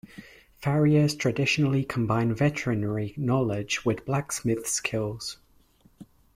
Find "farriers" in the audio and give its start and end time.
0.57-1.13